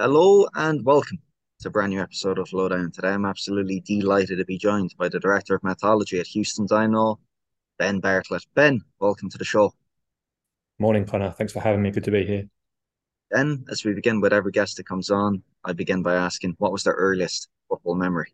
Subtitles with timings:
[0.00, 1.18] Hello and welcome
[1.58, 2.92] to a brand new episode of Lowdown.
[2.92, 7.18] Today I'm absolutely delighted to be joined by the Director of Methodology at Houston Dynamo,
[7.80, 8.44] Ben Bartlett.
[8.54, 9.74] Ben, welcome to the show.
[10.78, 11.32] Morning, Conor.
[11.32, 11.90] Thanks for having me.
[11.90, 12.44] Good to be here.
[13.32, 16.70] Ben, as we begin with every guest that comes on, I begin by asking, what
[16.70, 18.32] was their earliest football memory?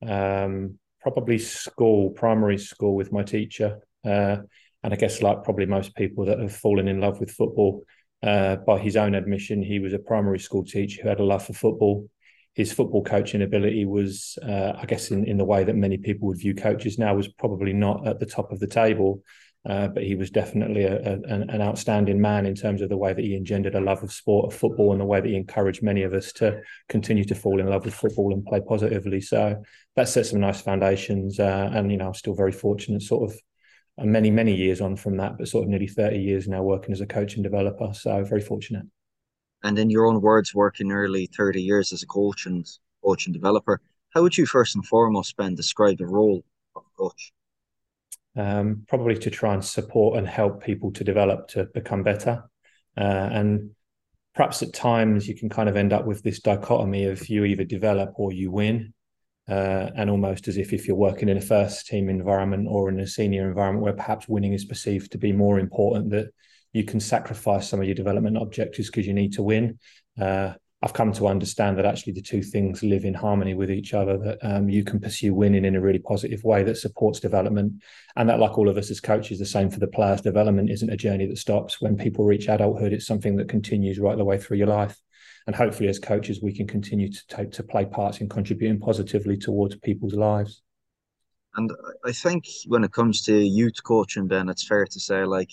[0.00, 3.80] Um, probably school, primary school with my teacher.
[4.02, 4.38] Uh,
[4.82, 7.84] and I guess, like probably most people that have fallen in love with football,
[8.22, 11.44] uh, by his own admission, he was a primary school teacher who had a love
[11.44, 12.08] for football.
[12.54, 16.28] His football coaching ability was, uh, I guess, in, in the way that many people
[16.28, 19.22] would view coaches now, was probably not at the top of the table.
[19.68, 22.96] Uh, but he was definitely a, a, an, an, outstanding man in terms of the
[22.96, 25.36] way that he engendered a love of sport, of football, and the way that he
[25.36, 29.20] encouraged many of us to continue to fall in love with football and play positively.
[29.20, 29.62] So
[29.96, 31.38] that set some nice foundations.
[31.40, 33.38] Uh, and, you know, I'm still very fortunate, sort of
[34.04, 37.00] many, many years on from that, but sort of nearly 30 years now working as
[37.00, 37.90] a coach and developer.
[37.92, 38.86] So very fortunate.
[39.64, 42.66] And in your own words, working nearly 30 years as a coach and
[43.04, 46.44] coach and developer, how would you first and foremost, Ben, describe the role
[46.76, 47.32] of a coach?
[48.38, 52.44] um, probably to try and support and help people to develop to become better.
[52.96, 53.70] Uh, and
[54.34, 57.64] perhaps at times you can kind of end up with this dichotomy of you either
[57.64, 58.94] develop or you win.
[59.48, 63.00] Uh, and almost as if if you're working in a first team environment or in
[63.00, 66.28] a senior environment where perhaps winning is perceived to be more important, that
[66.72, 69.78] you can sacrifice some of your development objectives because you need to win.
[70.20, 73.94] Uh, I've come to understand that actually the two things live in harmony with each
[73.94, 74.16] other.
[74.16, 77.82] That um, you can pursue winning in a really positive way that supports development,
[78.14, 80.20] and that, like all of us as coaches, the same for the players.
[80.20, 82.92] Development isn't a journey that stops when people reach adulthood.
[82.92, 84.96] It's something that continues right the way through your life.
[85.48, 89.38] And hopefully, as coaches, we can continue to take to play parts in contributing positively
[89.38, 90.60] towards people's lives.
[91.54, 91.70] And
[92.04, 95.48] I think when it comes to youth coaching, Ben, it's fair to say like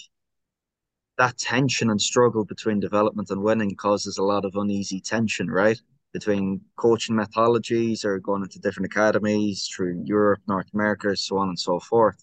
[1.18, 5.80] that tension and struggle between development and winning causes a lot of uneasy tension, right?
[6.12, 11.58] Between coaching methodologies or going into different academies through Europe, North America, so on and
[11.58, 12.22] so forth.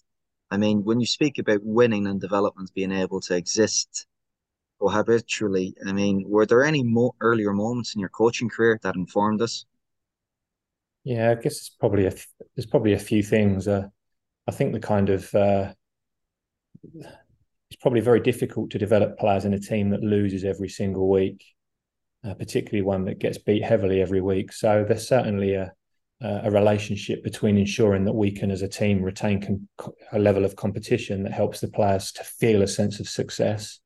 [0.51, 4.05] I mean, when you speak about winning and development being able to exist
[4.89, 9.41] habitually, I mean, were there any more earlier moments in your coaching career that informed
[9.41, 9.65] us?
[11.03, 12.13] Yeah, I guess it's probably a
[12.55, 13.67] there's probably a few things.
[13.67, 13.87] Uh,
[14.47, 15.73] I think the kind of uh,
[16.83, 21.43] it's probably very difficult to develop players in a team that loses every single week,
[22.23, 24.53] uh, particularly one that gets beat heavily every week.
[24.53, 25.73] So there's certainly a
[26.23, 30.55] a relationship between ensuring that we can, as a team, retain com- a level of
[30.55, 33.79] competition that helps the players to feel a sense of success.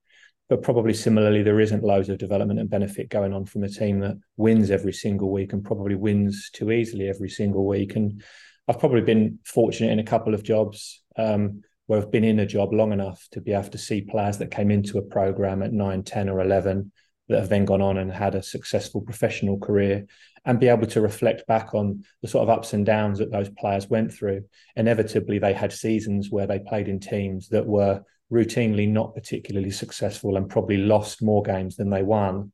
[0.50, 4.00] But probably similarly, there isn't loads of development and benefit going on from a team
[4.00, 7.96] that wins every single week and probably wins too easily every single week.
[7.96, 8.24] And
[8.68, 12.46] I've probably been fortunate in a couple of jobs um, where I've been in a
[12.46, 15.74] job long enough to be able to see players that came into a program at
[15.74, 16.92] 9, 10, or 11
[17.30, 20.06] that have then gone on and had a successful professional career
[20.46, 23.50] and be able to reflect back on the sort of ups and downs that those
[23.50, 24.44] players went through.
[24.78, 30.36] Inevitably, they had seasons where they played in teams that were routinely not particularly successful
[30.36, 32.52] and probably lost more games than they won,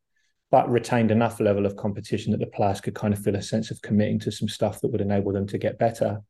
[0.51, 3.72] but retained enough level of competition that the players could kind of feel a sense
[3.72, 6.22] of committing to some stuff that would enable them to get better.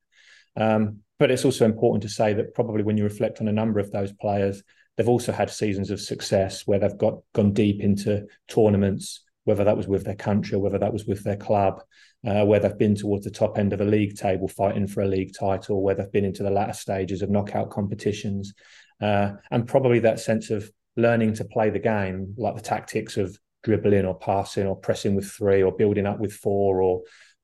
[0.55, 3.79] Um, but it's also important to say that probably when you reflect on a number
[3.79, 4.63] of those players,
[4.95, 9.77] they've also had seasons of success where they've got gone deep into tournaments, whether that
[9.77, 11.81] was with their country or whether that was with their club,
[12.25, 15.07] uh, where they've been towards the top end of a league table fighting for a
[15.07, 18.53] league title, where they've been into the latter stages of knockout competitions.
[19.03, 23.37] Uh, and probably that sense of learning to play the game, like the tactics of
[23.63, 27.01] dribbling or passing or pressing with three or building up with four or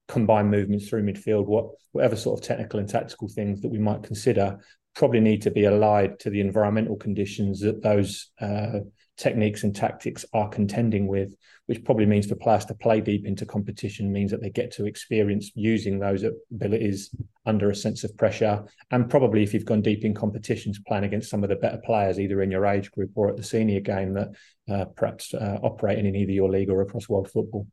[0.08, 4.04] combined movements through midfield, what whatever sort of technical and tactical things that we might
[4.04, 4.58] consider
[4.96, 8.80] probably need to be allied to the environmental conditions that those uh,
[9.20, 11.36] techniques and tactics are contending with,
[11.68, 14.86] which probably means for players to play deep into competition means that they get to
[14.86, 17.14] experience using those abilities
[17.46, 18.64] under a sense of pressure.
[18.92, 22.20] And probably if you've gone deep in competitions, playing against some of the better players,
[22.20, 24.30] either in your age group or at the senior game, that
[24.72, 27.68] uh, perhaps uh, operating in either your league or across world football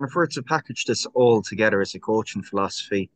[0.00, 3.10] refer to package this all together as a coaching philosophy,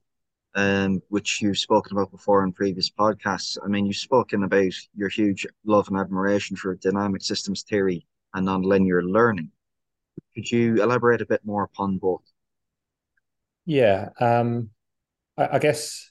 [0.58, 3.56] um, which you've spoken about before in previous podcasts.
[3.64, 8.49] I mean, you've spoken about your huge love and admiration for dynamic systems theory and
[8.49, 9.52] nonlinear learning.
[10.34, 12.25] Could you elaborate a bit more upon both?
[13.66, 14.70] Yeah, um,
[15.37, 16.10] I, I, guess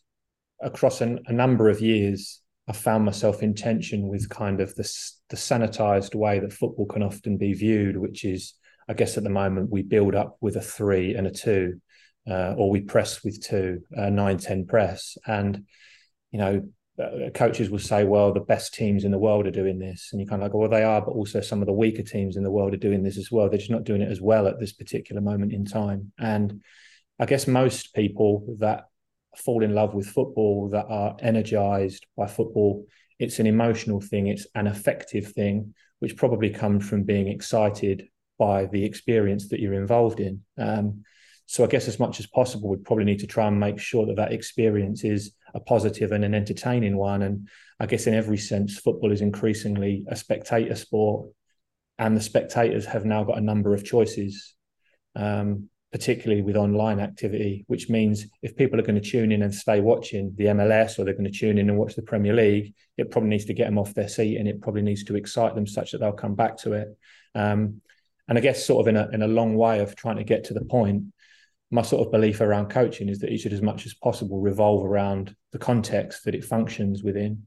[0.62, 2.40] across an, a number of years,
[2.70, 4.90] I found myself in tension with kind of the,
[5.30, 8.54] the sanitized way that football can often be viewed, which is
[8.88, 11.82] I guess at the moment we build up with a three and a two,
[12.30, 15.18] uh, or we press with two, uh, nine, 10 press.
[15.26, 15.66] And,
[16.32, 16.70] you know,
[17.02, 20.10] uh, coaches will say, well, the best teams in the world are doing this.
[20.12, 22.36] And you kind of like, well, they are, but also some of the weaker teams
[22.36, 23.50] in the world are doing this as well.
[23.50, 26.12] They're just not doing it as well at this particular moment in time.
[26.20, 26.62] And
[27.20, 28.86] I guess most people that
[29.36, 32.86] fall in love with football, that are energized by football,
[33.20, 38.08] it's an emotional thing, it's an affective thing, which probably comes from being excited
[38.38, 40.42] by the experience that you're involved in.
[40.58, 41.04] Um,
[41.48, 44.06] so I guess as much as possible, we probably need to try and make sure
[44.06, 47.22] that that experience is a positive and an entertaining one.
[47.22, 47.48] And
[47.80, 51.32] I guess in every sense, football is increasingly a spectator sport,
[51.98, 54.56] and the spectators have now got a number of choices,
[55.16, 57.64] um, particularly with online activity.
[57.68, 61.06] Which means if people are going to tune in and stay watching the MLS, or
[61.06, 63.68] they're going to tune in and watch the Premier League, it probably needs to get
[63.68, 66.36] them off their seat, and it probably needs to excite them such that they'll come
[66.36, 66.90] back to it.
[67.36, 67.82] Um,
[68.28, 70.44] and I guess sort of in a in a long way of trying to get
[70.46, 71.04] to the point
[71.69, 74.86] my sort of belief around coaching is that it should, as much as possible, revolve
[74.86, 77.46] around the context that it functions within.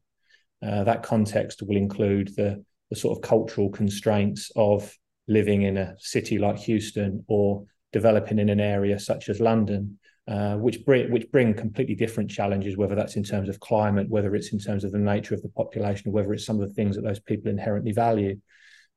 [0.62, 4.94] Uh, that context will include the, the sort of cultural constraints of
[5.26, 10.56] living in a city like Houston or developing in an area such as London, uh,
[10.56, 14.52] which bring which bring completely different challenges, whether that's in terms of climate, whether it's
[14.52, 17.02] in terms of the nature of the population, whether it's some of the things that
[17.02, 18.38] those people inherently value.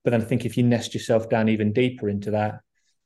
[0.04, 2.56] But then I think if you nest yourself down even deeper into that,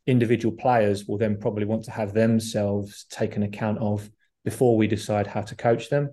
[0.07, 4.09] individual players will then probably want to have themselves taken account of
[4.45, 6.09] before we decide how to coach them.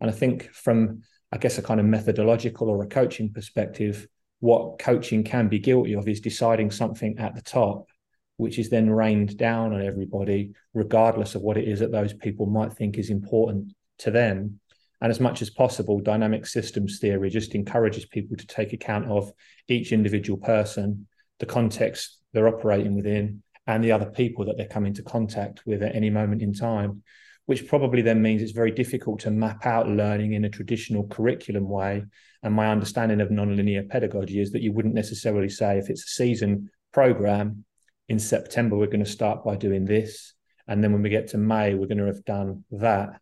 [0.00, 1.02] And I think from,
[1.32, 4.06] I guess, a kind of methodological or a coaching perspective,
[4.40, 7.88] what coaching can be guilty of is deciding something at the top,
[8.36, 12.46] which is then rained down on everybody, regardless of what it is that those people
[12.46, 14.60] might think is important to them.
[15.00, 19.32] And as much as possible, dynamic systems theory just encourages people to take account of
[19.68, 21.06] each individual person,
[21.38, 25.82] the context they're operating within and the other people that they're coming into contact with
[25.82, 27.02] at any moment in time,
[27.44, 31.68] which probably then means it's very difficult to map out learning in a traditional curriculum
[31.68, 32.02] way.
[32.42, 36.08] And my understanding of nonlinear pedagogy is that you wouldn't necessarily say if it's a
[36.08, 37.64] season program
[38.08, 40.32] in September, we're going to start by doing this.
[40.66, 43.20] And then when we get to May, we're going to have done that.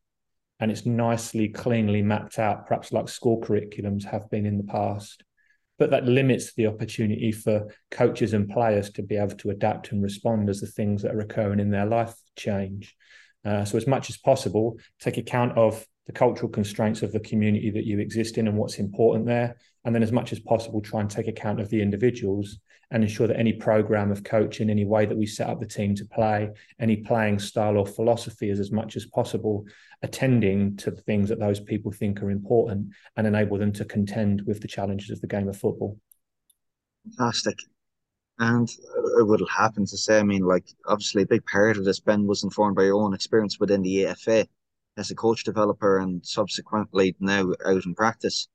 [0.61, 5.25] And it's nicely, cleanly mapped out, perhaps like school curriculums have been in the past
[5.79, 10.03] but that limits the opportunity for coaches and players to be able to adapt and
[10.03, 12.95] respond as the things that are occurring in their life change.
[13.45, 17.71] Uh, so, as much as possible, take account of the cultural constraints of the community
[17.71, 19.57] that you exist in and what's important there.
[19.85, 22.59] And then, as much as possible, try and take account of the individuals
[22.91, 25.95] and ensure that any program of coaching, any way that we set up the team
[25.97, 29.65] to play, any playing style or philosophy is as much as possible
[30.03, 34.43] attending to the things that those people think are important and enable them to contend
[34.47, 35.99] with the challenges of the game of football.
[37.17, 37.59] Fantastic.
[38.39, 38.69] And
[39.19, 42.27] it would happen to say, I mean, like, obviously, a big part of this, Ben,
[42.27, 44.47] was informed by your own experience within the FA
[44.97, 48.49] as a coach developer and subsequently now out in practice.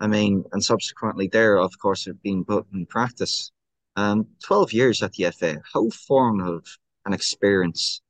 [0.00, 3.50] I mean, and subsequently there, of course, have been put in practice.
[3.96, 8.02] Um, 12 years at the FA, how formative an experience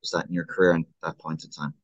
[0.00, 1.74] was that in your career at that point in time?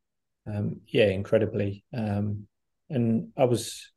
[0.47, 1.85] Um, yeah, incredibly.
[1.97, 2.47] Um,
[2.89, 3.93] and I was,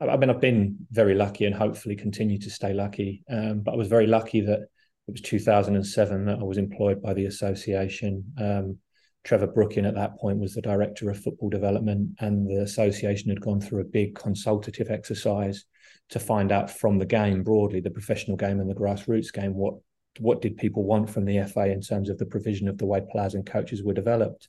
[0.00, 3.22] I mean, I've been very lucky and hopefully continue to stay lucky.
[3.30, 7.14] Um, but I was very lucky that it was 2007 that I was employed by
[7.14, 8.24] the association.
[8.38, 8.78] Um,
[9.24, 13.40] Trevor Brooking at that point was the director of football development, and the association had
[13.40, 15.64] gone through a big consultative exercise
[16.10, 19.74] to find out from the game broadly, the professional game and the grassroots game, what
[20.18, 23.00] what did people want from the FA in terms of the provision of the way
[23.10, 24.48] players and coaches were developed.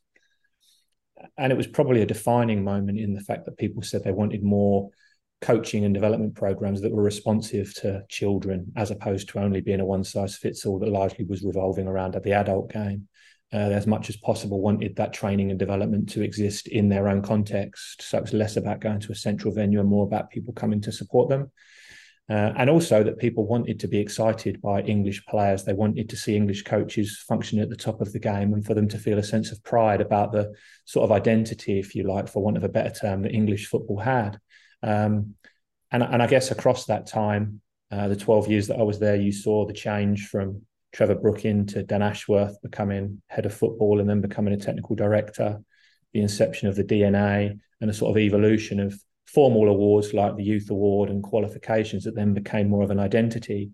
[1.37, 4.43] And it was probably a defining moment in the fact that people said they wanted
[4.43, 4.89] more
[5.41, 9.85] coaching and development programs that were responsive to children as opposed to only being a
[9.85, 13.07] one size fits all that largely was revolving around at the adult game
[13.53, 17.21] uh, as much as possible wanted that training and development to exist in their own
[17.21, 20.81] context so it's less about going to a central venue and more about people coming
[20.81, 21.51] to support them
[22.29, 25.63] uh, and also that people wanted to be excited by English players.
[25.63, 28.73] They wanted to see English coaches function at the top of the game and for
[28.73, 30.53] them to feel a sense of pride about the
[30.85, 33.99] sort of identity, if you like, for want of a better term, that English football
[33.99, 34.39] had.
[34.81, 35.35] Um,
[35.91, 37.59] and, and I guess across that time,
[37.91, 40.61] uh, the 12 years that I was there, you saw the change from
[40.93, 45.59] Trevor Brooking to Dan Ashworth becoming head of football and then becoming a technical director,
[46.13, 50.43] the inception of the DNA and a sort of evolution of formal awards like the
[50.43, 53.71] Youth Award and qualifications that then became more of an identity,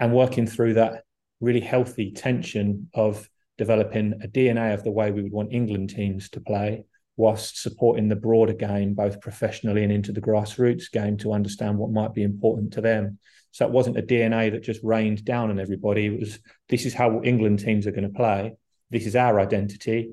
[0.00, 1.04] and working through that
[1.40, 6.28] really healthy tension of developing a DNA of the way we would want England teams
[6.30, 6.84] to play,
[7.16, 11.90] whilst supporting the broader game, both professionally and into the grassroots game, to understand what
[11.90, 13.18] might be important to them.
[13.52, 16.06] So it wasn't a DNA that just rained down on everybody.
[16.06, 16.38] It was
[16.68, 18.54] this is how England teams are going to play.
[18.90, 20.12] This is our identity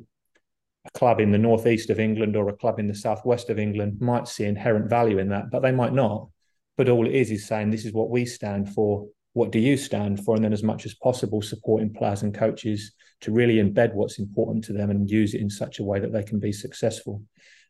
[0.87, 3.99] a club in the northeast of England or a club in the southwest of England
[3.99, 6.29] might see inherent value in that, but they might not.
[6.77, 9.07] But all it is is saying this is what we stand for.
[9.33, 10.35] What do you stand for?
[10.35, 14.63] And then, as much as possible, supporting players and coaches to really embed what's important
[14.65, 17.23] to them and use it in such a way that they can be successful.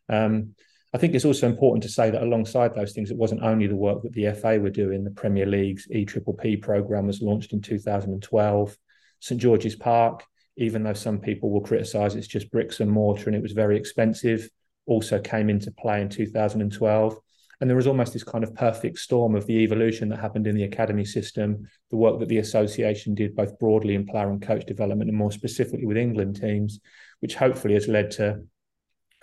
[0.09, 0.55] Um,
[0.97, 3.75] I think it's also important to say that alongside those things, it wasn't only the
[3.75, 5.03] work that the FA were doing.
[5.03, 8.77] The Premier League's EPPP program was launched in 2012.
[9.19, 10.23] St George's Park
[10.57, 13.77] even though some people will criticize it's just bricks and mortar and it was very
[13.77, 14.49] expensive,
[14.85, 17.15] also came into play in 2012.
[17.59, 20.55] And there was almost this kind of perfect storm of the evolution that happened in
[20.55, 24.65] the academy system, the work that the association did both broadly in player and coach
[24.65, 26.79] development and more specifically with England teams,
[27.19, 28.41] which hopefully has led to,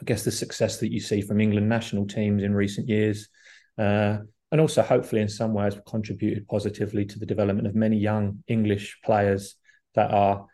[0.00, 3.28] I guess, the success that you see from England national teams in recent years.
[3.78, 4.18] Uh,
[4.50, 8.98] and also, hopefully, in some ways, contributed positively to the development of many young English
[9.04, 9.56] players
[9.94, 10.46] that are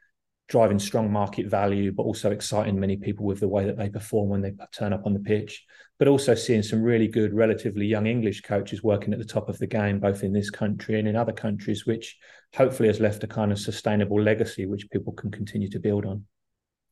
[0.48, 4.28] driving strong market value, but also exciting many people with the way that they perform
[4.28, 5.64] when they turn up on the pitch.
[5.98, 9.58] But also seeing some really good, relatively young English coaches working at the top of
[9.58, 12.18] the game, both in this country and in other countries, which
[12.54, 16.24] hopefully has left a kind of sustainable legacy which people can continue to build on.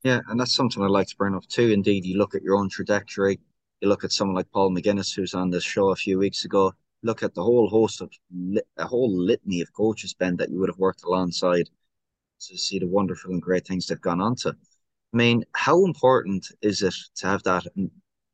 [0.05, 1.71] Yeah, and that's something I'd like to bring up too.
[1.71, 3.41] Indeed, you look at your own trajectory,
[3.81, 6.73] you look at someone like Paul McGuinness, who's on this show a few weeks ago,
[7.03, 8.11] look at the whole host of
[8.77, 11.69] a whole litany of coaches, Ben, that you would have worked alongside
[12.41, 14.51] to see the wonderful and great things they've gone on to.
[14.51, 17.67] I mean, how important is it to have that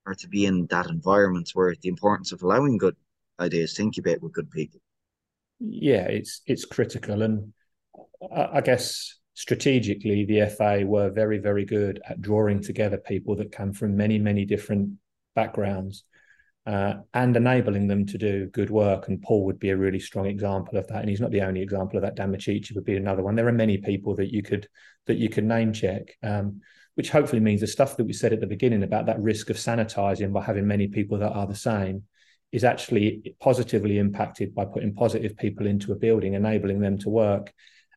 [0.07, 2.97] or to be in that environment where the importance of allowing good
[3.41, 4.81] ideas to incubate with good people?
[5.61, 7.53] Yeah, it's it's critical, and
[8.35, 13.73] I guess strategically, the FA were very very good at drawing together people that come
[13.73, 14.91] from many many different
[15.35, 16.05] backgrounds
[16.67, 19.09] uh, and enabling them to do good work.
[19.09, 21.01] And Paul would be a really strong example of that.
[21.01, 22.15] And he's not the only example of that.
[22.15, 23.35] Dan Micciche would be another one.
[23.35, 24.67] There are many people that you could
[25.07, 26.63] that you could name check, um,
[26.95, 29.57] which hopefully means the stuff that we said at the beginning about that risk of
[29.57, 32.05] sanitizing by having many people that are the same
[32.51, 37.53] is actually positively impacted by putting positive people into a building, enabling them to work.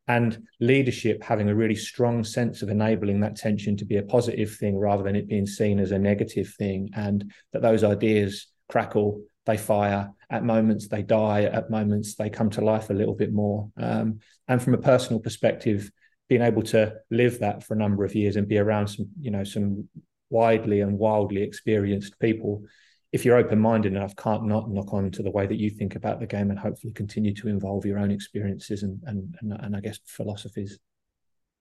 [0.07, 4.55] And leadership having a really strong sense of enabling that tension to be a positive
[4.55, 6.89] thing rather than it being seen as a negative thing.
[6.95, 10.11] And that those ideas crackle, they fire.
[10.29, 11.43] At moments, they die.
[11.43, 13.69] At moments, they come to life a little bit more.
[13.77, 15.91] Um, and from a personal perspective,
[16.29, 19.31] being able to live that for a number of years and be around some, you
[19.31, 19.87] know, some
[20.29, 22.63] widely and wildly experienced people,
[23.11, 26.19] if you're open-minded enough, can't not knock on to the way that you think about
[26.19, 29.79] the game and hopefully continue to involve your own experiences and and and, and I
[29.79, 30.77] guess philosophies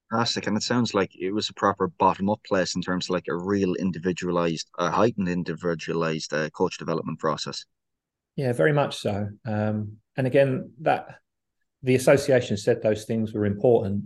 [0.09, 0.47] fantastic.
[0.47, 3.27] And it sounds like it was a proper bottom up place in terms of like
[3.27, 7.65] a real individualized, a heightened individualized uh, coach development process.
[8.35, 9.29] Yeah, very much so.
[9.45, 11.07] Um, and again, that
[11.83, 14.05] the association said those things were important,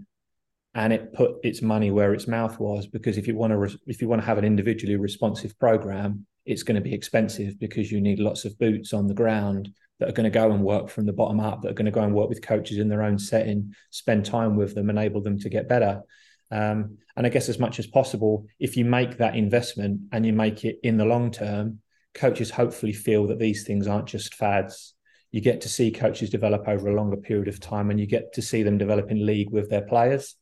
[0.73, 3.79] and it put its money where its mouth was because if you want to re-
[3.87, 7.91] if you want to have an individually responsive program, it's going to be expensive because
[7.91, 9.69] you need lots of boots on the ground
[9.99, 11.91] that are going to go and work from the bottom up, that are going to
[11.91, 15.37] go and work with coaches in their own setting, spend time with them, enable them
[15.37, 16.01] to get better.
[16.49, 20.33] Um, and I guess as much as possible, if you make that investment and you
[20.33, 21.79] make it in the long term,
[22.13, 24.95] coaches hopefully feel that these things aren't just fads.
[25.31, 28.33] You get to see coaches develop over a longer period of time and you get
[28.33, 30.35] to see them develop in league with their players,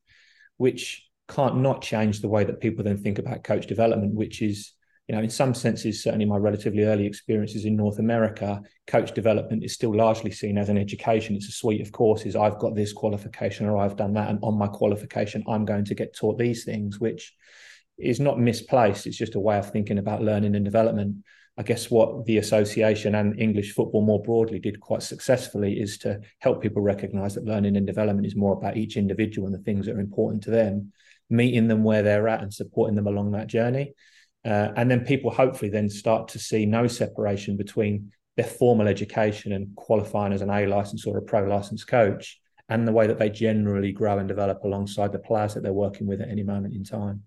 [0.58, 4.72] which can't not change the way that people then think about coach development, which is
[5.10, 9.64] you know, in some senses, certainly my relatively early experiences in North America, coach development
[9.64, 11.36] is still largely seen as an education.
[11.36, 12.36] It's a suite of courses.
[12.36, 14.30] I've got this qualification or I've done that.
[14.30, 17.34] And on my qualification, I'm going to get taught these things, which
[17.98, 19.08] is not misplaced.
[19.08, 21.26] It's just a way of thinking about learning and development.
[21.58, 26.22] I guess what the association and English football more broadly did quite successfully is to
[26.38, 29.88] help people recognize that learning and development is more about each individual and the things
[29.88, 30.94] that are important to them,
[31.32, 33.96] meeting them where they're at and supporting them along that journey.
[34.46, 39.52] Uh, and then people hopefully then start to see no separation between their formal education
[39.52, 43.18] and qualifying as an A license or a pro license coach and the way that
[43.18, 46.74] they generally grow and develop alongside the players that they're working with at any moment
[46.74, 47.24] in time.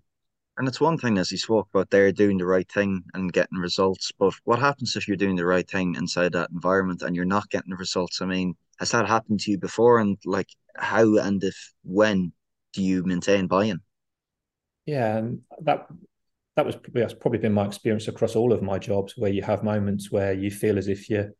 [0.57, 3.57] And it's one thing, as you spoke about, they're doing the right thing and getting
[3.57, 4.11] results.
[4.17, 7.49] But what happens if you're doing the right thing inside that environment and you're not
[7.49, 8.21] getting the results?
[8.21, 9.99] I mean, has that happened to you before?
[9.99, 12.33] And like, how and if when
[12.71, 13.81] do you maintain buy-in?
[14.85, 15.87] Yeah, and that
[16.55, 19.63] that was that's probably been my experience across all of my jobs where you have
[19.63, 21.31] moments where you feel as if you're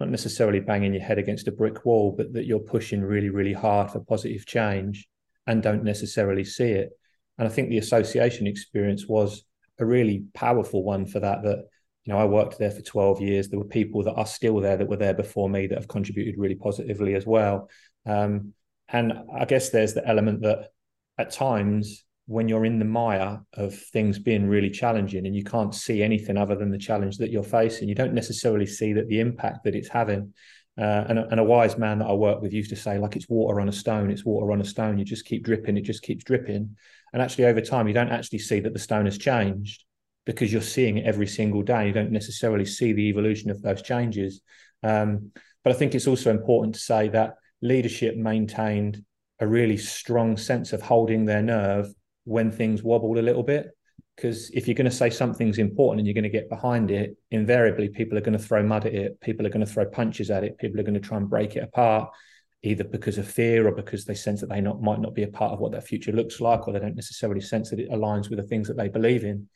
[0.00, 3.52] not necessarily banging your head against a brick wall but that you're pushing really really
[3.52, 5.08] hard for positive change
[5.46, 6.90] and don't necessarily see it.
[7.38, 9.44] And i think the association experience was
[9.78, 11.64] a really powerful one for that that
[12.04, 13.48] you know i worked there for 12 years.
[13.48, 16.36] There were people that are still there that were there before me that have contributed
[16.38, 17.68] really positively as well.
[18.06, 18.54] Um,
[18.90, 20.70] and i guess there's the element that
[21.18, 25.74] at times when you're in the mire of things being really challenging and you can't
[25.74, 29.18] see anything other than the challenge that you're facing, you don't necessarily see that the
[29.18, 30.34] impact that it's having.
[30.78, 33.16] Uh, and, a, and, a, wise man that I work with used to say, like
[33.16, 34.98] it's water on a stone, it's water on a stone.
[34.98, 36.76] You just keep dripping, it just keeps dripping.
[37.14, 39.84] And actually, over time, you don't actually see that the stone has changed
[40.26, 41.86] because you're seeing it every single day.
[41.86, 44.42] You don't necessarily see the evolution of those changes.
[44.82, 45.32] Um,
[45.64, 49.02] but I think it's also important to say that leadership maintained
[49.40, 51.88] a really strong sense of holding their nerve
[52.28, 53.70] when things wobbled a little bit.
[54.14, 57.16] Because if you're going to say something's important and you're going to get behind it,
[57.30, 60.30] invariably people are going to throw mud at it, people are going to throw punches
[60.30, 62.10] at it, people are going to try and break it apart,
[62.62, 65.28] either because of fear or because they sense that they not, might not be a
[65.28, 68.28] part of what their future looks like, or they don't necessarily sense that it aligns
[68.28, 69.48] with the things that they believe in.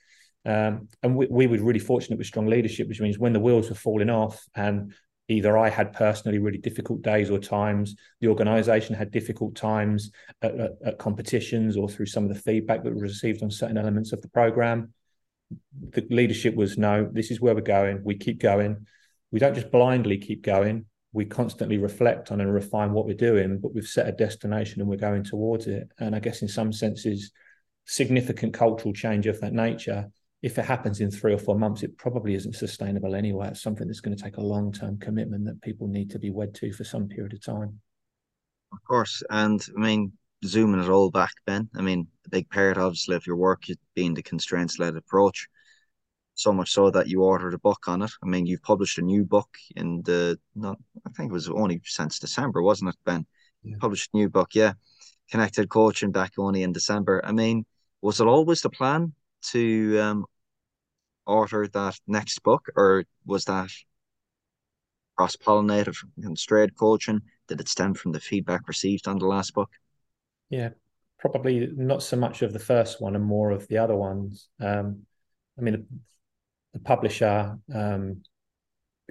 [0.45, 3.69] Um, and we, we were really fortunate with strong leadership, which means when the wheels
[3.69, 4.95] were falling off and
[5.29, 10.11] either I had personally really difficult days or times, the organization had difficult times
[10.43, 13.79] at, at, at, competitions or through some of the feedback that we received on certain
[13.79, 14.93] elements of the program.
[15.91, 18.03] The leadership was no, this is where we're going.
[18.05, 18.87] We keep going.
[19.31, 20.87] We don't just blindly keep going.
[21.13, 24.89] We constantly reflect on and refine what we're doing, but we've set a destination and
[24.89, 25.89] we're going towards it.
[25.99, 27.33] And I guess in some senses,
[27.85, 30.11] significant cultural change of that nature
[30.43, 33.49] if it happens in three or four months, it probably isn't sustainable anyway.
[33.49, 36.31] It's something that's going to take a long term commitment that people need to be
[36.31, 37.81] wed to for some period of time.
[38.73, 39.23] Of course.
[39.31, 40.13] And I mean,
[40.45, 43.63] zooming it all back, Ben, I mean, a big part, obviously, of your work
[43.95, 45.47] being the constraints led approach.
[46.35, 48.11] So much so that you ordered a book on it.
[48.23, 51.81] I mean, you've published a new book in the, not, I think it was only
[51.85, 53.27] since December, wasn't it, Ben?
[53.63, 53.77] Yeah.
[53.79, 54.73] Published a new book, yeah.
[55.31, 57.21] Connected coaching back only in December.
[57.23, 57.65] I mean,
[58.01, 59.13] was it always the plan
[59.51, 60.25] to um,
[61.27, 63.71] author that next book, or was that
[65.17, 67.21] cross pollinated and straight coaching?
[67.49, 69.71] Did it stem from the feedback received on the last book?
[70.51, 70.71] Yeah,
[71.19, 74.49] probably not so much of the first one and more of the other ones.
[74.61, 75.03] Um,
[75.59, 75.85] I mean, the,
[76.75, 78.23] the publisher um,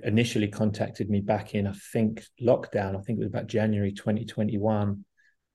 [0.03, 2.97] initially contacted me back in, I think, lockdown.
[2.97, 5.05] I think it was about January 2021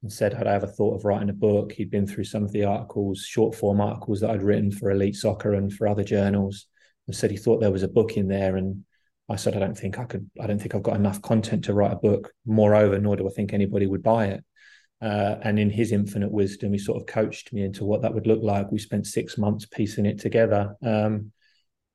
[0.02, 1.72] and said, Had I ever thought of writing a book?
[1.72, 5.16] He'd been through some of the articles, short form articles that I'd written for Elite
[5.16, 6.66] Soccer and for other journals,
[7.06, 8.56] and said he thought there was a book in there.
[8.56, 8.84] And
[9.28, 11.74] I said, I don't think I could, I don't think I've got enough content to
[11.74, 12.32] write a book.
[12.46, 14.44] Moreover, nor do I think anybody would buy it.
[15.02, 18.26] Uh, and in his infinite wisdom, he sort of coached me into what that would
[18.26, 18.72] look like.
[18.72, 20.74] We spent six months piecing it together.
[20.82, 21.32] Um,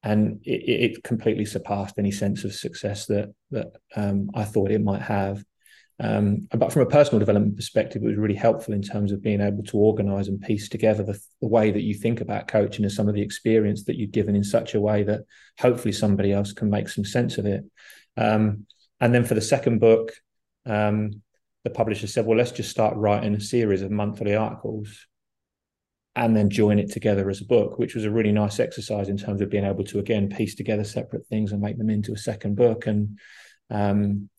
[0.03, 4.81] and it, it, completely surpassed any sense of success that that um, I thought it
[4.81, 5.43] might have.
[6.03, 9.39] Um, but from a personal development perspective, it was really helpful in terms of being
[9.39, 12.91] able to organize and piece together the, the, way that you think about coaching and
[12.91, 15.21] some of the experience that you've given in such a way that
[15.59, 17.63] hopefully somebody else can make some sense of it.
[18.17, 18.65] Um,
[18.99, 20.11] and then for the second book,
[20.65, 21.21] um,
[21.63, 25.05] the publisher said, well, let's just start writing a series of monthly articles
[26.15, 29.17] and then join it together as a book, which was a really nice exercise in
[29.17, 32.17] terms of being able to, again, piece together separate things and make them into a
[32.17, 32.87] second book.
[32.87, 33.19] And
[33.69, 34.29] um,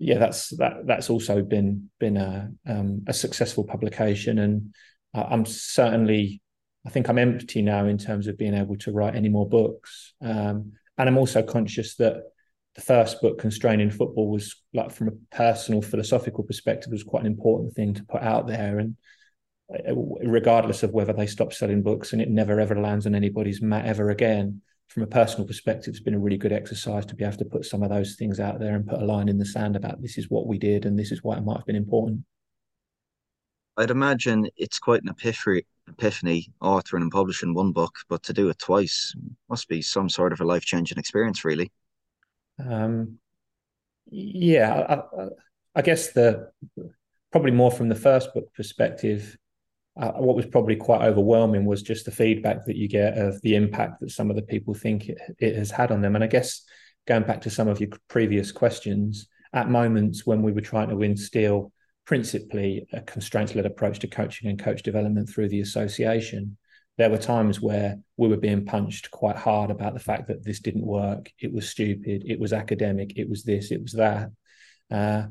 [0.00, 4.74] yeah, that's that that's also been been a um, a successful publication, and
[5.12, 6.40] I'm certainly
[6.86, 10.14] I think I'm empty now in terms of being able to write any more books,
[10.22, 12.22] um, and I'm also conscious that
[12.76, 17.30] the first book, Constraining Football, was like from a personal philosophical perspective was quite an
[17.30, 18.96] important thing to put out there, and
[19.70, 23.60] uh, regardless of whether they stop selling books and it never ever lands on anybody's
[23.60, 27.24] mat ever again from a personal perspective, it's been a really good exercise to be
[27.24, 29.44] able to put some of those things out there and put a line in the
[29.44, 31.76] sand about this is what we did and this is why it might have been
[31.76, 32.20] important.
[33.76, 38.48] I'd imagine it's quite an epiphany, epiphany authoring and publishing one book, but to do
[38.48, 39.14] it twice
[39.48, 41.70] must be some sort of a life changing experience, really.
[42.58, 43.18] Um,
[44.10, 45.28] yeah, I,
[45.76, 46.50] I guess the
[47.30, 49.38] probably more from the first book perspective
[50.00, 53.54] uh, what was probably quite overwhelming was just the feedback that you get of the
[53.54, 56.14] impact that some of the people think it, it has had on them.
[56.14, 56.62] And I guess
[57.06, 61.02] going back to some of your previous questions, at moments when we were trying to
[61.02, 61.72] instill
[62.06, 66.56] principally a constraints led approach to coaching and coach development through the association,
[66.96, 70.60] there were times where we were being punched quite hard about the fact that this
[70.60, 71.30] didn't work.
[71.38, 72.24] It was stupid.
[72.26, 73.18] It was academic.
[73.18, 73.70] It was this.
[73.70, 74.30] It was that.
[74.90, 75.24] Uh,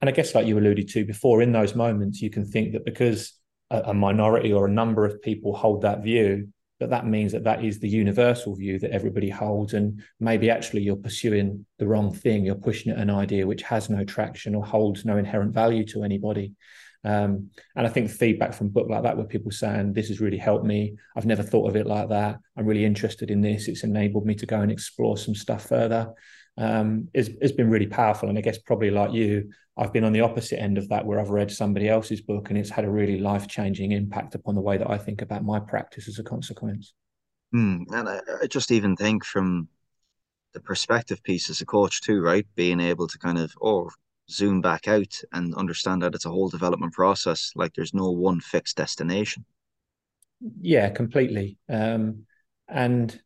[0.00, 2.84] and I guess, like you alluded to before, in those moments, you can think that
[2.84, 3.32] because
[3.70, 6.48] a, a minority or a number of people hold that view,
[6.78, 10.82] but that means that that is the universal view that everybody holds and maybe actually
[10.82, 12.44] you're pursuing the wrong thing.
[12.44, 16.52] You're pushing an idea which has no traction or holds no inherent value to anybody.
[17.04, 20.38] Um, and i think feedback from book like that where people saying this has really
[20.38, 20.96] helped me.
[21.16, 22.38] I've never thought of it like that.
[22.56, 23.68] I'm really interested in this.
[23.68, 26.12] It's enabled me to go and explore some stuff further
[26.58, 28.28] um, has, has been really powerful.
[28.28, 31.20] And i guess probably like you I've been on the opposite end of that where
[31.20, 34.60] I've read somebody else's book and it's had a really life changing impact upon the
[34.62, 36.94] way that I think about my practice as a consequence.
[37.54, 39.68] Mm, and I, I just even think from
[40.54, 42.46] the perspective piece as a coach too, right?
[42.54, 43.90] Being able to kind of or
[44.30, 47.52] zoom back out and understand that it's a whole development process.
[47.54, 49.44] Like there's no one fixed destination.
[50.60, 51.58] Yeah, completely.
[51.68, 52.24] Um,
[52.68, 53.18] and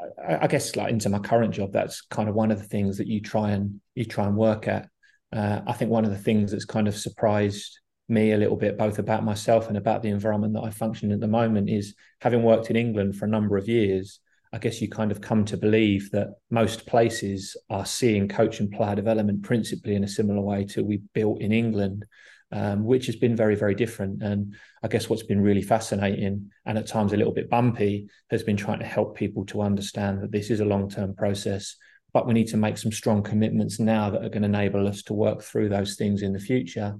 [0.00, 2.98] I, I, guess like into my current job, that's kind of one of the things
[2.98, 4.88] that you try and you try and work at.
[5.34, 8.78] Uh, I think one of the things that's kind of surprised me a little bit,
[8.78, 12.42] both about myself and about the environment that I function at the moment, is having
[12.42, 14.20] worked in England for a number of years.
[14.52, 18.70] I guess you kind of come to believe that most places are seeing coach and
[18.70, 22.04] player development principally in a similar way to we built in England,
[22.52, 24.22] um, which has been very, very different.
[24.22, 28.44] And I guess what's been really fascinating and at times a little bit bumpy has
[28.44, 31.74] been trying to help people to understand that this is a long term process,
[32.14, 35.02] but we need to make some strong commitments now that are going to enable us
[35.02, 36.96] to work through those things in the future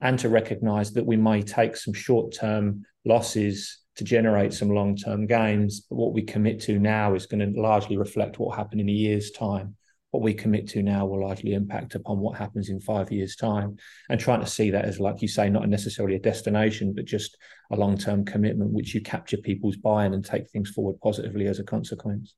[0.00, 4.96] and to recognize that we may take some short term losses to generate some long
[4.96, 5.80] term gains.
[5.80, 8.92] But what we commit to now is going to largely reflect what happened in a
[8.92, 9.76] year's time.
[10.10, 13.76] What we commit to now will largely impact upon what happens in five years' time.
[14.08, 17.36] And trying to see that as, like you say, not necessarily a destination, but just
[17.70, 21.46] a long term commitment, which you capture people's buy in and take things forward positively
[21.46, 22.34] as a consequence.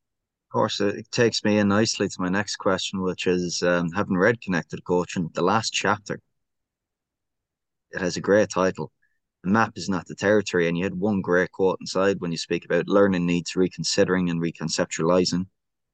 [0.48, 4.16] Of course, it takes me in nicely to my next question, which is um, having
[4.16, 6.20] read Connected Coaching, the last chapter.
[7.90, 8.90] It has a great title
[9.44, 10.68] the map is not the territory.
[10.68, 14.40] And you had one great quote inside when you speak about learning needs reconsidering and
[14.40, 15.46] reconceptualizing.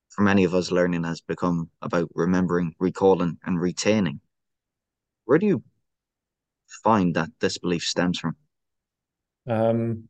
[0.08, 4.20] For many of us, learning has become about remembering, recalling, and retaining.
[5.24, 5.62] Where do you
[6.82, 8.36] find that this belief stems from?
[9.48, 10.08] Um,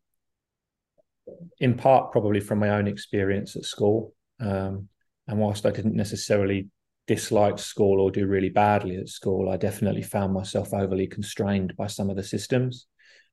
[1.59, 4.14] in part, probably from my own experience at school.
[4.41, 4.89] Um,
[5.27, 6.69] and whilst I didn't necessarily
[7.07, 11.87] dislike school or do really badly at school, I definitely found myself overly constrained by
[11.87, 12.87] some of the systems.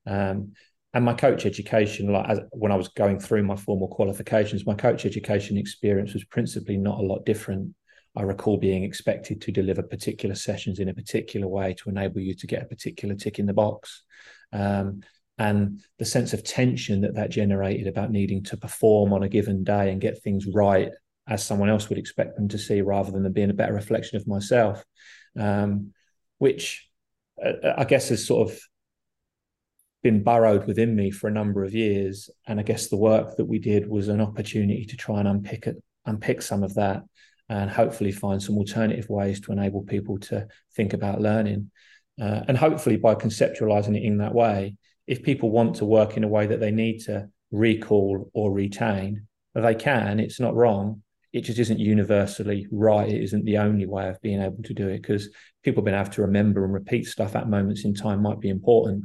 [0.06, 0.52] Um,
[0.94, 4.74] and my coach education, like as, when I was going through my formal qualifications, my
[4.74, 7.74] coach education experience was principally not a lot different.
[8.14, 12.34] I recall being expected to deliver particular sessions in a particular way to enable you
[12.34, 14.02] to get a particular tick in the box.
[14.52, 15.00] Um,
[15.42, 19.64] and the sense of tension that that generated about needing to perform on a given
[19.64, 20.90] day and get things right
[21.26, 24.26] as someone else would expect them to see rather than being a better reflection of
[24.28, 24.84] myself,
[25.38, 25.92] um,
[26.38, 26.88] which
[27.44, 28.58] uh, I guess has sort of
[30.02, 32.30] been burrowed within me for a number of years.
[32.46, 35.66] And I guess the work that we did was an opportunity to try and unpick
[35.66, 35.76] it,
[36.06, 37.02] unpick some of that
[37.48, 41.70] and hopefully find some alternative ways to enable people to think about learning.
[42.20, 44.76] Uh, and hopefully by conceptualizing it in that way,
[45.12, 49.26] if people want to work in a way that they need to recall or retain,
[49.54, 51.02] they can, it's not wrong.
[51.32, 53.08] It just isn't universally right.
[53.08, 55.28] It isn't the only way of being able to do it because
[55.62, 58.48] people have been able to remember and repeat stuff at moments in time might be
[58.48, 59.04] important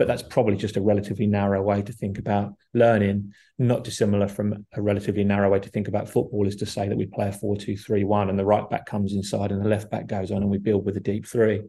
[0.00, 4.64] but that's probably just a relatively narrow way to think about learning, not dissimilar from
[4.72, 7.32] a relatively narrow way to think about football is to say that we play a
[7.32, 10.30] 4 2 3 1 and the right back comes inside and the left back goes
[10.30, 11.60] on and we build with a deep three.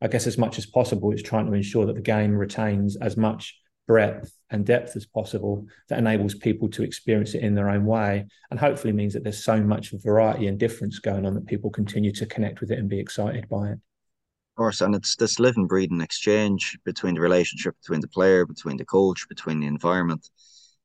[0.00, 3.16] I guess as much as possible, it's trying to ensure that the game retains as
[3.16, 7.84] much breadth and depth as possible that enables people to experience it in their own
[7.84, 11.70] way and hopefully means that there's so much variety and difference going on that people
[11.70, 15.38] continue to connect with it and be excited by it Of course, and it's this
[15.38, 20.30] living, breathing exchange between the relationship between the player, between the coach, between the environment,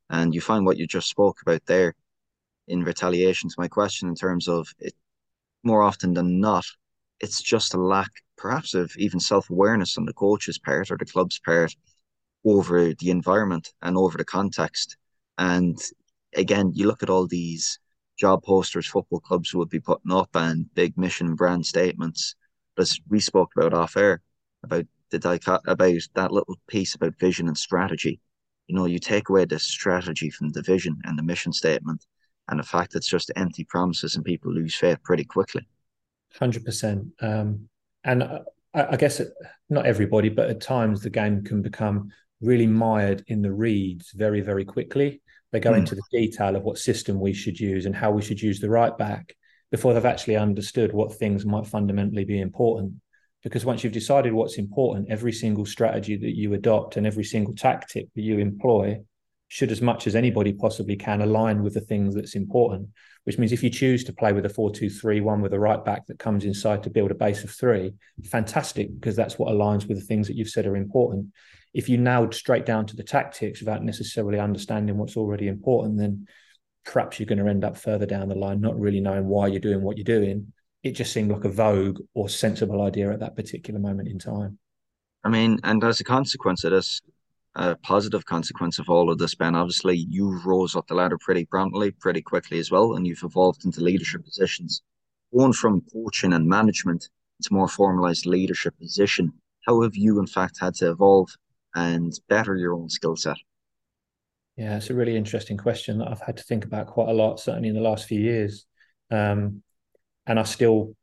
[0.10, 1.94] and you find what you just spoke about there
[2.68, 4.94] in retaliation to my question in terms of it.
[5.64, 6.66] More often than not,
[7.20, 11.06] it's just a lack, perhaps, of even self awareness on the coach's part or the
[11.06, 11.76] club's part
[12.46, 14.98] over the environment and over the context.
[15.38, 15.78] And
[16.36, 17.80] again, you look at all these
[18.18, 22.36] job posters football clubs would be putting up and big mission brand statements
[22.78, 24.22] as we spoke about off air
[24.64, 25.18] about the
[25.68, 28.20] about that little piece about vision and strategy.
[28.68, 32.06] You know, you take away the strategy from the vision and the mission statement,
[32.48, 35.68] and the fact that it's just empty promises, and people lose faith pretty quickly.
[36.38, 37.08] Hundred um, percent.
[38.10, 38.40] And I,
[38.74, 39.30] I guess it,
[39.70, 42.10] not everybody, but at times the game can become
[42.42, 45.22] really mired in the reads very, very quickly.
[45.52, 45.78] They go mm.
[45.78, 48.70] into the detail of what system we should use and how we should use the
[48.70, 49.36] right back
[49.70, 52.94] before they've actually understood what things might fundamentally be important.
[53.44, 57.54] Because once you've decided what's important, every single strategy that you adopt and every single
[57.54, 59.00] tactic that you employ
[59.50, 62.90] should, as much as anybody possibly can, align with the things that's important.
[63.26, 65.60] Which means if you choose to play with a 4 2 3 1 with a
[65.60, 67.94] right back that comes inside to build a base of three,
[68.32, 71.28] fantastic, because that's what aligns with the things that you've said are important.
[71.74, 76.28] If you nailed straight down to the tactics without necessarily understanding what's already important, then
[76.86, 79.60] perhaps you're going to end up further down the line not really knowing why you're
[79.60, 80.52] doing what you're doing
[80.84, 84.58] it just seemed like a vogue or sensible idea at that particular moment in time.
[85.24, 87.02] I mean, and as a consequence of this,
[87.60, 91.44] a positive consequence of all of this, Ben, obviously you rose up the ladder pretty
[91.44, 94.82] promptly, pretty quickly as well, and you've evolved into leadership positions.
[95.36, 97.10] Going from coaching and management
[97.44, 99.34] to more formalized leadership position,
[99.68, 101.30] how have you in fact had to evolve
[101.76, 103.38] and better your own skill set?
[104.56, 107.42] Yeah, it's a really interesting question that I've had to think about quite a lot,
[107.42, 108.66] certainly in the last few years.
[109.12, 109.64] Um,
[110.26, 110.96] and I still,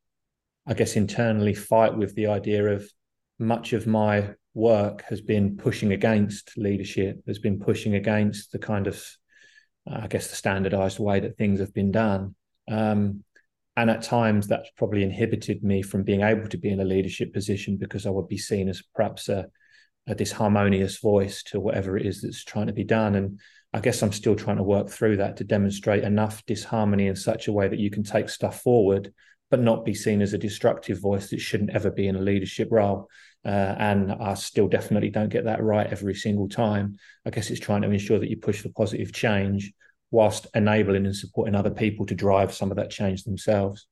[0.67, 2.91] I guess, internally fight with the idea of
[3.39, 8.87] much of my work has been pushing against leadership, has been pushing against the kind
[8.87, 8.97] of,
[9.89, 12.35] uh, I guess, the standardized way that things have been done.
[12.67, 13.23] Um,
[13.77, 17.35] and at times that's probably inhibited me from being able to be in a leadership
[17.35, 19.47] position because I would be seen as perhaps a,
[20.07, 23.15] a disharmonious voice to whatever it is that's trying to be done.
[23.15, 23.39] And
[23.75, 27.47] I guess I'm still trying to work through that to demonstrate enough disharmony in such
[27.47, 29.13] a way that you can take stuff forward,
[29.51, 32.69] but not be seen as a destructive voice that shouldn't ever be in a leadership
[32.71, 33.11] role.
[33.47, 36.97] Uh, and I still definitely don't get that right every single time.
[37.25, 39.73] I guess it's trying to ensure that you push for positive change
[40.11, 43.87] whilst enabling and supporting other people to drive some of that change themselves.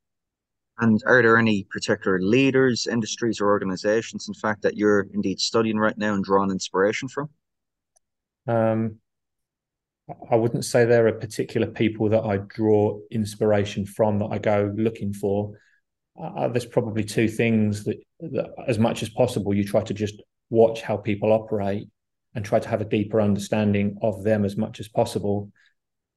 [0.80, 5.78] And are there any particular leaders, industries, or organizations, in fact, that you're indeed studying
[5.78, 7.28] right now and drawing inspiration from?
[8.48, 8.96] Um,
[10.30, 14.72] I wouldn't say there are particular people that I draw inspiration from that I go
[14.76, 15.52] looking for.
[16.20, 18.13] Uh, there's probably two things that, that,
[18.66, 21.88] as much as possible, you try to just watch how people operate
[22.34, 25.50] and try to have a deeper understanding of them as much as possible,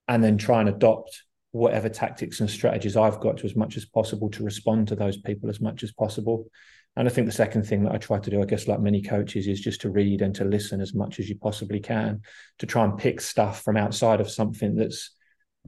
[0.08, 3.86] and then try and adopt whatever tactics and strategies I've got to as much as
[3.86, 6.50] possible to respond to those people as much as possible.
[6.96, 9.04] And I think the second thing that I try to do, I guess, like many
[9.04, 12.22] coaches, is just to read and to listen as much as you possibly can
[12.60, 15.12] to try and pick stuff from outside of something that's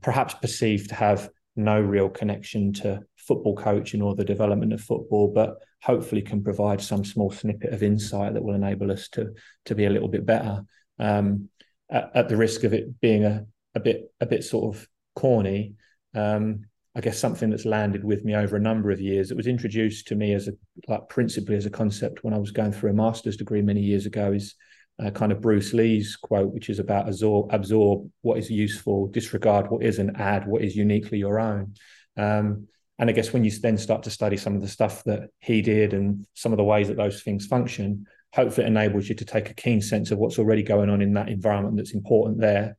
[0.02, 5.32] perhaps perceived to have no real connection to football coaching or the development of football,
[5.34, 9.34] but hopefully can provide some small snippet of insight that will enable us to
[9.66, 10.64] to be a little bit better.
[11.00, 11.50] Um,
[11.90, 15.76] at, at, the risk of it being a, a bit a bit sort of corny,
[16.14, 16.66] um,
[16.96, 19.32] I guess something that's landed with me over a number of years.
[19.32, 20.54] It was introduced to me as a
[20.88, 24.06] like principally as a concept when I was going through a master's degree many years
[24.06, 24.34] ago.
[24.34, 24.56] Is
[25.02, 29.72] uh, kind of Bruce Lee's quote, which is about absorb, absorb what is useful, disregard
[29.72, 31.74] what isn't, add what is uniquely your own.
[32.18, 32.68] Um,
[33.00, 35.62] and I guess when you then start to study some of the stuff that he
[35.62, 39.26] did and some of the ways that those things function, hopefully it enables you to
[39.26, 42.78] take a keen sense of what's already going on in that environment that's important there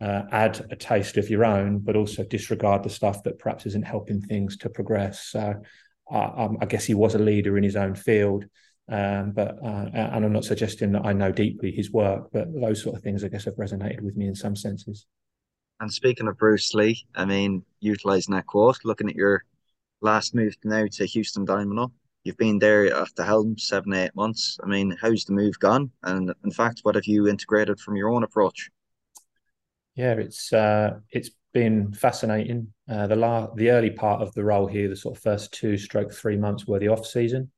[0.00, 3.86] uh, add a taste of your own, but also disregard the stuff that perhaps isn't
[3.86, 5.24] helping things to progress.
[5.24, 5.54] So
[6.10, 8.44] uh, I guess he was a leader in his own field.
[8.90, 12.82] Um, but uh, and I'm not suggesting that I know deeply his work, but those
[12.82, 15.06] sort of things I guess have resonated with me in some senses.
[15.80, 19.44] And speaking of Bruce Lee, I mean, utilizing that quote, looking at your
[20.00, 21.92] last move now to Houston Dynamo,
[22.24, 24.58] you've been there at the helm seven, eight months.
[24.62, 25.90] I mean, how's the move gone?
[26.02, 28.70] And in fact, what have you integrated from your own approach?
[29.94, 32.72] yeah, it's uh, it's been fascinating.
[32.88, 35.76] Uh, the la- the early part of the role here, the sort of first two
[35.76, 37.50] stroke three months were the off season.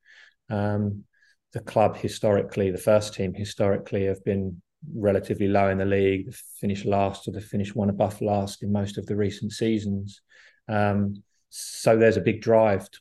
[0.49, 1.05] Um,
[1.53, 4.63] the club historically, the first team historically, have been
[4.95, 6.33] relatively low in the league.
[6.61, 10.23] Finished last or they've finished one above last in most of the recent seasons.
[10.69, 13.01] Um, so there's a big drive to,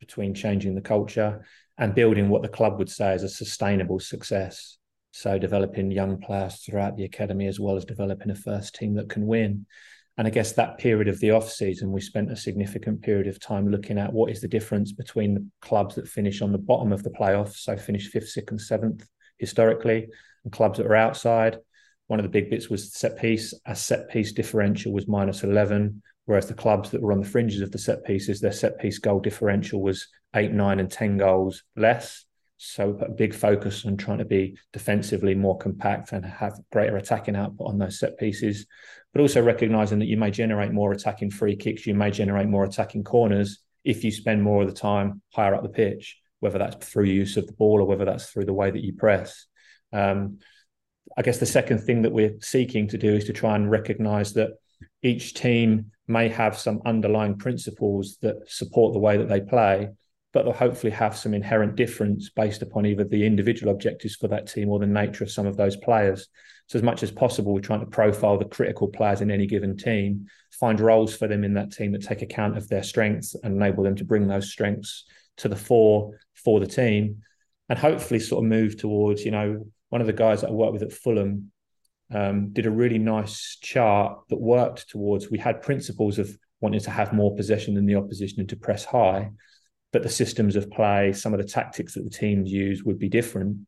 [0.00, 1.44] between changing the culture
[1.78, 4.78] and building what the club would say is a sustainable success.
[5.12, 9.10] So developing young players throughout the academy as well as developing a first team that
[9.10, 9.66] can win.
[10.18, 13.40] And I guess that period of the off season, we spent a significant period of
[13.40, 16.92] time looking at what is the difference between the clubs that finish on the bottom
[16.92, 19.06] of the playoffs, so finish fifth, sixth, and seventh
[19.38, 20.08] historically,
[20.44, 21.58] and clubs that are outside.
[22.08, 23.54] One of the big bits was set piece.
[23.64, 27.60] A set piece differential was minus 11, whereas the clubs that were on the fringes
[27.60, 31.62] of the set pieces, their set piece goal differential was eight, nine, and 10 goals
[31.76, 32.24] less.
[32.56, 37.34] So a big focus on trying to be defensively more compact and have greater attacking
[37.34, 38.66] output on those set pieces,
[39.12, 42.64] but also recognizing that you may generate more attacking free kicks, you may generate more
[42.64, 46.86] attacking corners if you spend more of the time higher up the pitch, whether that's
[46.86, 49.46] through use of the ball or whether that's through the way that you press.
[49.92, 50.38] Um,
[51.16, 54.34] I guess the second thing that we're seeking to do is to try and recognize
[54.34, 54.50] that
[55.02, 59.88] each team may have some underlying principles that support the way that they play,
[60.32, 64.46] but they'll hopefully have some inherent difference based upon either the individual objectives for that
[64.46, 66.28] team or the nature of some of those players.
[66.68, 69.76] So, as much as possible, we're trying to profile the critical players in any given
[69.76, 70.26] team,
[70.58, 73.84] find roles for them in that team that take account of their strengths and enable
[73.84, 75.04] them to bring those strengths
[75.38, 77.22] to the fore for the team,
[77.68, 80.72] and hopefully sort of move towards, you know, one of the guys that I work
[80.72, 81.51] with at Fulham
[82.12, 86.90] um, did a really nice chart that worked towards we had principles of wanting to
[86.90, 89.30] have more possession than the opposition and to press high.
[89.92, 93.08] But the systems of play, some of the tactics that the teams use would be
[93.08, 93.58] different.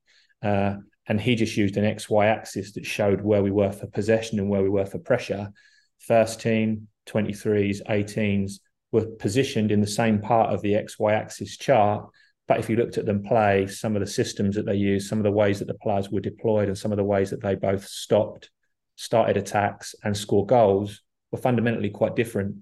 [0.42, 0.76] Uh,
[1.06, 4.48] and he just used an XY axis that showed where we were for possession and
[4.48, 5.52] where we were for pressure.
[5.98, 8.60] First team, 23s, 18s
[8.92, 12.08] were positioned in the same part of the XY axis chart.
[12.46, 15.18] But if you looked at them play, some of the systems that they used, some
[15.18, 17.54] of the ways that the players were deployed, and some of the ways that they
[17.54, 18.50] both stopped,
[18.96, 22.56] started attacks, and scored goals were fundamentally quite different.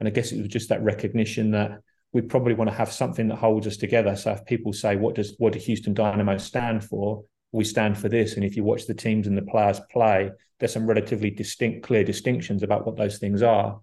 [0.00, 1.80] And I guess it was just that recognition that
[2.12, 4.16] we probably want to have something that holds us together.
[4.16, 8.08] So if people say, "What does what do Houston Dynamo stand for?" we stand for
[8.08, 8.34] this.
[8.34, 12.04] And if you watch the teams and the players play, there's some relatively distinct, clear
[12.04, 13.80] distinctions about what those things are.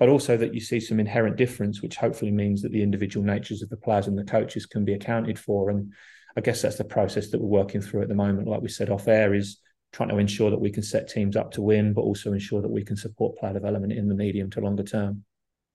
[0.00, 3.62] But also that you see some inherent difference, which hopefully means that the individual natures
[3.62, 5.70] of the players and the coaches can be accounted for.
[5.70, 5.92] And
[6.36, 8.48] I guess that's the process that we're working through at the moment.
[8.48, 9.58] Like we said off air, is
[9.92, 12.70] trying to ensure that we can set teams up to win, but also ensure that
[12.70, 15.24] we can support player development in the medium to longer term.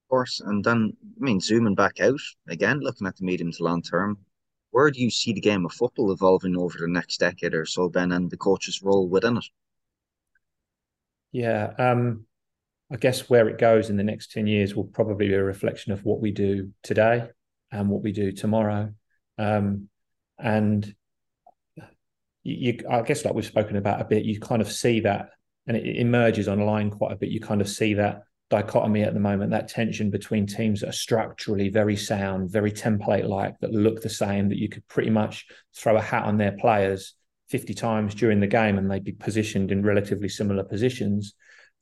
[0.05, 3.63] Of course, and then I mean zooming back out again, looking at the medium to
[3.63, 4.17] long term,
[4.71, 7.89] where do you see the game of football evolving over the next decade or so,
[7.89, 9.45] Ben, and the coach's role within it?
[11.31, 12.25] Yeah, um,
[12.91, 15.91] I guess where it goes in the next 10 years will probably be a reflection
[15.91, 17.27] of what we do today
[17.71, 18.93] and what we do tomorrow.
[19.37, 19.89] Um,
[20.37, 20.93] and
[22.43, 25.31] you, I guess, like we've spoken about a bit, you kind of see that,
[25.65, 27.29] and it emerges online quite a bit.
[27.29, 28.21] You kind of see that
[28.51, 33.27] dichotomy at the moment, that tension between teams that are structurally very sound, very template
[33.27, 36.51] like, that look the same, that you could pretty much throw a hat on their
[36.51, 37.15] players
[37.49, 41.33] 50 times during the game and they'd be positioned in relatively similar positions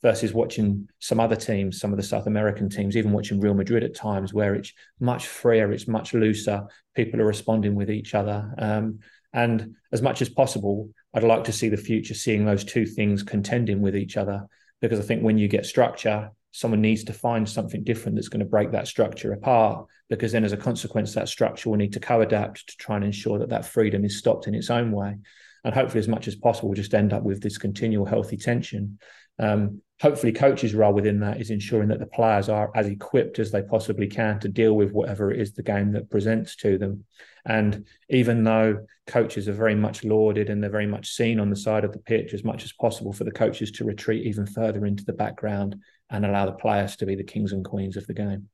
[0.04, 3.84] versus watching some other teams, some of the South American teams, even watching Real Madrid
[3.84, 8.54] at times where it's much freer, it's much looser, people are responding with each other.
[8.58, 9.00] Um,
[9.32, 13.24] and as much as possible, I'd like to see the future seeing those two things
[13.24, 14.46] contending with each other
[14.82, 18.42] because I think when you get structure, someone needs to find something different that's going
[18.42, 22.00] to break that structure apart because then as a consequence that structure will need to
[22.00, 25.16] co-adapt to try and ensure that that freedom is stopped in its own way
[25.64, 29.00] and hopefully as much as possible we'll just end up with this continual healthy tension
[29.40, 33.52] um, hopefully coaches role within that is ensuring that the players are as equipped as
[33.52, 37.06] they possibly can to deal with whatever it is the game that presents to them
[37.46, 41.56] and even though coaches are very much lauded and they're very much seen on the
[41.56, 44.86] side of the pitch as much as possible for the coaches to retreat even further
[44.86, 45.74] into the background
[46.10, 48.50] and allow the players to be the kings and queens of the game.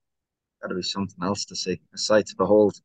[0.61, 2.75] That'll be something else to see, a sight to behold.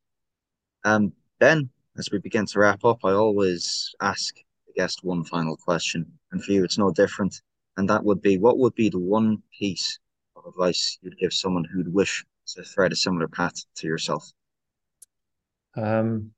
[0.85, 4.35] Um, ben, as we begin to wrap up, I always ask
[4.67, 7.35] the guest one final question, and for you, it's no different.
[7.77, 9.99] And that would be, what would be the one piece
[10.37, 14.31] of advice you'd give someone who'd wish to thread a similar path to yourself?
[15.77, 16.31] Um,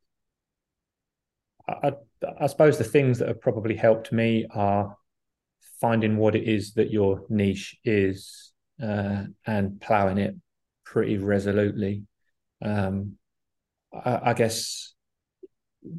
[1.68, 1.92] I,
[2.40, 4.96] I suppose the things that have probably helped me are
[5.80, 10.34] finding what it is that your niche is uh, and ploughing it
[10.84, 12.04] pretty resolutely.
[12.62, 13.16] Um,
[13.92, 14.94] I, I, guess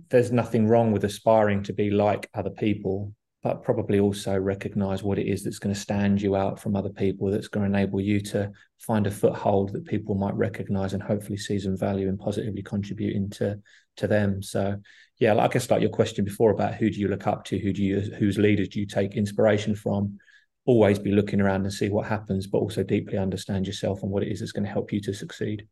[0.10, 5.20] there's nothing wrong with aspiring to be like other people, but probably also recognize what
[5.20, 8.02] it is that's going to stand you out from other people, that's going to enable
[8.02, 12.18] you to find a foothold that people might recognize and hopefully see some value in
[12.18, 13.60] positively contributing to
[13.98, 14.42] to them.
[14.42, 14.78] So
[15.20, 17.60] yeah, like I guess like your question before about who do you look up to,
[17.60, 20.18] who do you whose leaders do you take inspiration from?
[20.66, 24.24] Always be looking around and see what happens, but also deeply understand yourself and what
[24.24, 25.68] it is that's going to help you to succeed.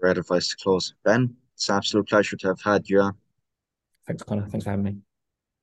[0.00, 0.94] Great advice to close.
[1.04, 3.12] Ben, it's an absolute pleasure to have had you.
[4.06, 4.46] Thanks, Conor.
[4.48, 4.96] Thanks for having me.